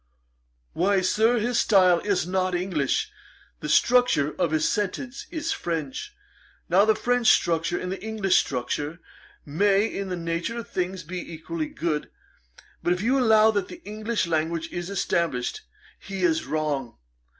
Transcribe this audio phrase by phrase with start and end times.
[0.73, 3.11] 'Why, Sir, his style is not English;
[3.59, 6.15] the structure of his sentences is French.
[6.67, 8.99] Now the French structure and the English structure
[9.45, 12.09] may, in the nature of things, be equally good.
[12.81, 15.61] But if you allow that the English language is established,
[15.99, 16.97] he is wrong.